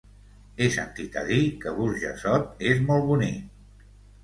[0.61, 3.89] He sentit a dir que Burjassot és molt bonic.